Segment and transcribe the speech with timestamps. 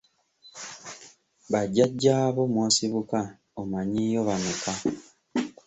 [1.51, 3.19] Bajjajja bo mw’osibuka
[3.61, 4.73] omanyiiyo bameka?